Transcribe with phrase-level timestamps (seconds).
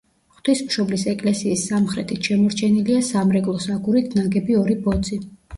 [0.35, 5.25] ღვთისმშობლის ეკლესიის სამხრეთით შემორჩენილია სამრეკლოს აგურით ნაგები ორი ბოძი.